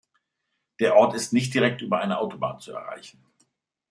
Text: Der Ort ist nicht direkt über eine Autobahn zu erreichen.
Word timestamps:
Der 0.79 0.95
Ort 0.95 1.13
ist 1.13 1.31
nicht 1.31 1.53
direkt 1.53 1.83
über 1.83 1.99
eine 1.99 2.17
Autobahn 2.17 2.59
zu 2.59 2.71
erreichen. 2.73 3.23